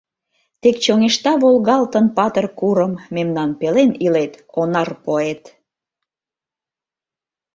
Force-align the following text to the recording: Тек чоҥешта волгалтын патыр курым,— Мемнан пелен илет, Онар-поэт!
Тек 0.61 0.75
чоҥешта 0.85 1.31
волгалтын 1.43 2.05
патыр 2.17 2.45
курым,— 2.59 2.93
Мемнан 3.15 3.51
пелен 3.59 3.91
илет, 4.05 4.33
Онар-поэт! 4.59 5.43